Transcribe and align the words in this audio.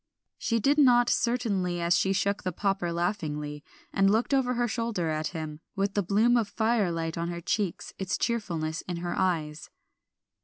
She 0.39 0.59
did 0.59 0.79
not 0.79 1.11
certainly 1.11 1.79
as 1.79 1.95
she 1.95 2.11
shook 2.11 2.41
the 2.41 2.51
popper 2.51 2.91
laughingly, 2.91 3.63
and 3.93 4.09
looked 4.09 4.33
over 4.33 4.55
her 4.55 4.67
shoulder 4.67 5.09
at 5.09 5.27
him, 5.27 5.59
with 5.75 5.93
the 5.93 6.01
bloom 6.01 6.37
of 6.37 6.47
fire 6.47 6.91
light 6.91 7.19
on 7.19 7.27
her 7.29 7.39
cheeks, 7.39 7.93
its 7.99 8.17
cheerfulness 8.17 8.81
in 8.87 8.97
her 8.97 9.15
eyes. 9.15 9.69